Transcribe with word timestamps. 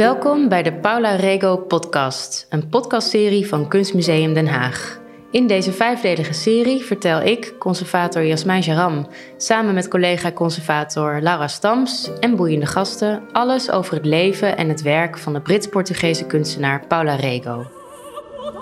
Welkom 0.00 0.48
bij 0.48 0.62
de 0.62 0.72
Paula 0.72 1.14
Rego 1.14 1.56
podcast, 1.56 2.46
een 2.48 2.68
podcastserie 2.68 3.48
van 3.48 3.68
Kunstmuseum 3.68 4.34
Den 4.34 4.46
Haag. 4.46 5.00
In 5.30 5.46
deze 5.46 5.72
vijfdelige 5.72 6.32
serie 6.32 6.84
vertel 6.84 7.20
ik, 7.20 7.54
conservator 7.58 8.24
Jasmijn 8.24 8.62
Jaram, 8.62 9.06
samen 9.36 9.74
met 9.74 9.88
collega-conservator 9.88 11.20
Laura 11.20 11.48
Stams 11.48 12.10
en 12.20 12.36
boeiende 12.36 12.66
gasten 12.66 13.22
alles 13.32 13.70
over 13.70 13.94
het 13.94 14.04
leven 14.04 14.56
en 14.56 14.68
het 14.68 14.82
werk 14.82 15.18
van 15.18 15.32
de 15.32 15.40
Brits-Portugese 15.40 16.26
kunstenaar 16.26 16.86
Paula 16.86 17.14
Rego. 17.14 17.66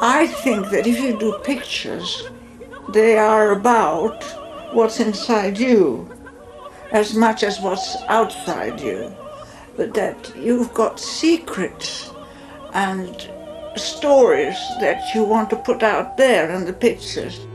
I 0.02 0.28
think 0.42 0.64
that 0.64 0.86
if 0.86 0.98
you 0.98 1.18
do 1.18 1.38
pictures, 1.42 2.30
they 2.90 3.16
are 3.16 3.54
about 3.54 4.36
what's 4.72 4.98
inside 4.98 5.58
you 5.58 6.06
as 6.92 7.12
much 7.12 7.42
as 7.42 7.60
what's 7.60 8.06
outside 8.06 8.82
you. 8.82 9.26
But 9.78 9.94
that 9.94 10.32
you've 10.34 10.72
got 10.72 11.00
secrets 11.00 12.12
and 12.72 13.28
stories 13.74 14.58
that 14.80 15.14
you 15.14 15.26
want 15.28 15.48
to 15.50 15.56
put 15.56 15.82
out 15.82 16.16
there 16.16 16.54
in 16.54 16.64
the 16.64 16.72
pictures. 16.72 17.46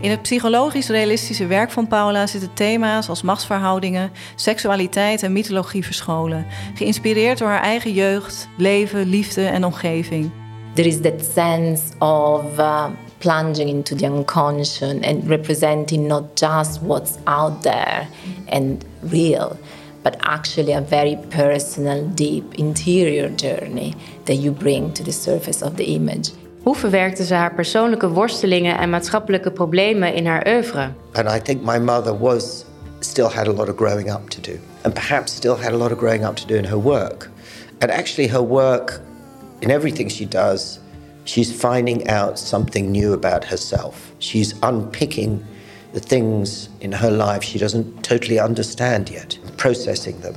In 0.00 0.10
het 0.10 0.22
psychologisch-realistische 0.22 1.46
werk 1.46 1.70
van 1.70 1.86
Paula 1.86 2.26
zitten 2.26 2.54
thema's 2.54 3.08
als 3.08 3.22
machtsverhoudingen, 3.22 4.10
seksualiteit 4.34 5.22
en 5.22 5.32
mythologie 5.32 5.84
verscholen, 5.84 6.46
geïnspireerd 6.74 7.38
door 7.38 7.48
haar 7.48 7.62
eigen 7.62 7.92
jeugd, 7.92 8.48
leven, 8.56 9.06
liefde 9.06 9.46
en 9.46 9.64
omgeving. 9.64 10.30
There 10.74 10.88
is 10.88 11.00
that 11.00 11.24
sense 11.32 11.82
of 11.98 12.58
uh, 12.58 12.86
plunging 13.18 13.68
into 13.68 13.96
the 13.96 14.06
unconscious 14.06 14.82
and 15.02 15.26
representing 15.26 16.06
not 16.06 16.24
just 16.34 16.80
what's 16.80 17.12
out 17.24 17.62
there 17.62 18.06
and 18.48 18.84
real, 19.00 19.56
but 20.04 20.16
actually 20.20 20.74
a 20.74 20.80
very 20.80 21.16
personal, 21.28 22.06
deep 22.14 22.54
interior 22.54 23.28
journey 23.36 23.94
that 24.24 24.36
you 24.36 24.52
bring 24.52 24.92
to 24.92 25.02
the 25.02 25.12
surface 25.12 25.64
of 25.64 25.76
the 25.76 25.84
image. 25.84 26.30
Hoe 26.62 26.76
verwerkte 26.76 27.24
ze 27.24 27.34
haar 27.34 27.54
persoonlijke 27.54 28.08
worstelingen 28.08 28.78
en 28.78 28.90
maatschappelijke 28.90 29.50
problemen 29.50 30.14
in 30.14 30.26
haar 30.26 30.46
oeuvre? 30.46 30.92
And 31.12 31.28
I 31.28 31.40
think 31.40 31.62
my 31.62 31.78
mother 31.78 32.18
was 32.18 32.64
still 33.00 33.28
had 33.28 33.46
a 33.46 33.52
lot 33.52 33.68
of 33.68 33.76
growing 33.76 34.10
up 34.10 34.28
to 34.28 34.40
do, 34.40 34.58
and 34.82 34.94
perhaps 34.94 35.34
still 35.34 35.56
had 35.56 35.72
a 35.72 35.76
lot 35.76 35.92
of 35.92 35.98
growing 35.98 36.24
up 36.24 36.36
to 36.36 36.46
do 36.46 36.54
in 36.54 36.64
her 36.64 36.82
work. 36.82 37.30
And 37.78 37.90
actually, 37.90 38.28
her 38.28 38.42
work, 38.42 39.00
in 39.60 39.70
everything 39.70 40.10
she 40.10 40.24
does, 40.24 40.78
she's 41.24 41.52
finding 41.60 42.08
out 42.08 42.38
something 42.38 42.90
new 42.90 43.12
about 43.12 43.44
herself. 43.44 43.94
She's 44.18 44.54
unpicking 44.62 45.42
the 45.92 46.00
things 46.00 46.68
in 46.80 46.92
her 46.92 47.10
life 47.10 47.42
she 47.42 47.58
doesn't 47.58 48.02
totally 48.02 48.40
understand 48.40 49.10
yet, 49.10 49.38
processing 49.64 50.20
them. 50.20 50.34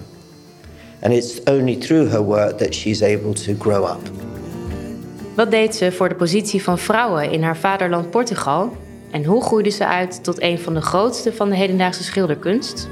And 1.01 1.13
it's 1.13 1.39
only 1.45 1.75
through 1.75 2.11
her 2.11 2.23
work 2.23 2.57
that 2.57 2.73
she's 2.73 3.01
able 3.01 3.33
to 3.33 3.53
grow 3.59 3.83
up. 3.83 4.09
Wat 5.35 5.51
deed 5.51 5.75
ze 5.75 5.91
voor 5.91 6.09
de 6.09 6.15
positie 6.15 6.63
van 6.63 6.77
vrouwen 6.77 7.31
in 7.31 7.43
haar 7.43 7.57
vaderland 7.57 8.09
Portugal? 8.09 8.77
En 9.11 9.23
hoe 9.23 9.43
groeide 9.43 9.69
ze 9.69 9.85
uit 9.85 10.23
tot 10.23 10.41
een 10.41 10.59
van 10.59 10.73
de 10.73 10.81
grootste 10.81 11.33
van 11.33 11.49
de 11.49 11.55
hedendaagse 11.55 12.03
schilderkunst? 12.03 12.87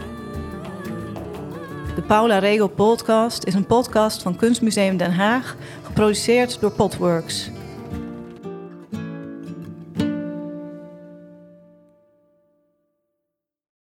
De 1.95 2.02
Paula 2.02 2.39
Rego 2.39 2.67
podcast 2.67 3.44
is 3.45 3.53
een 3.53 3.66
podcast 3.66 4.22
van 4.22 4.36
Kunstmuseum 4.36 4.97
Den 4.97 5.11
Haag, 5.11 5.56
geproduceerd 5.83 6.59
door 6.59 6.72
Potworks. 6.72 7.50